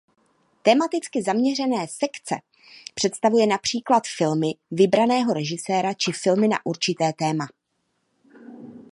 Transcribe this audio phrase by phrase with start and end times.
[0.61, 2.35] Tematicky zaměřená sekce
[2.95, 7.47] představuje například filmy vybraného režiséra či filmy na určité téma.